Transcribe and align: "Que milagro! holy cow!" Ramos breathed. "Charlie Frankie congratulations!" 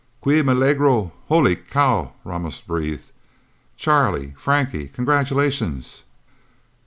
"Que 0.23 0.41
milagro! 0.43 1.13
holy 1.27 1.55
cow!" 1.55 2.13
Ramos 2.23 2.59
breathed. 2.59 3.11
"Charlie 3.77 4.33
Frankie 4.35 4.87
congratulations!" 4.87 6.05